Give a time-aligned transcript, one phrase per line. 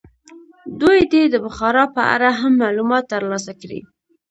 [0.81, 3.79] دوی دې د بخارا په اړه هم معلومات ترلاسه کړي.